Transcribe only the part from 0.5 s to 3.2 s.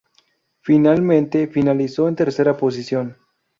Finalmente finalizó en tercera posición.